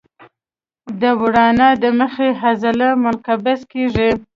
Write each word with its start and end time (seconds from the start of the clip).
د 1.01 1.03
ورانه 1.21 1.67
د 1.83 1.83
مخې 1.99 2.29
عضله 2.43 2.87
منقبض 3.03 3.59
کېږي. 3.71 4.09